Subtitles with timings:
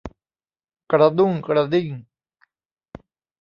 [0.91, 1.89] กระดุ้งกระดิ้ง